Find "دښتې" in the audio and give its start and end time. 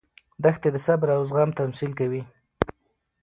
0.43-0.69